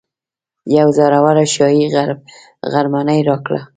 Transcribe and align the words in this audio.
یوه 0.77 0.91
زوروره 0.97 1.45
شاهي 1.53 1.85
غرمنۍ 2.73 3.19
راکړه. 3.29 3.59